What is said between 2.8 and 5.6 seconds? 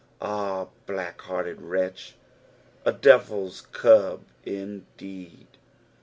A devil's cub indeed.